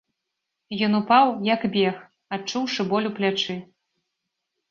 [0.87, 1.99] Ён упаў, як бег,
[2.37, 3.59] адчуўшы боль у плячы.